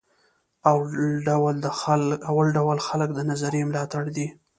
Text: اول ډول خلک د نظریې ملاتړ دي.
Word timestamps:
اول 2.31 2.47
ډول 2.57 2.77
خلک 2.87 3.09
د 3.13 3.19
نظریې 3.29 3.63
ملاتړ 3.69 4.03
دي. 4.15 4.27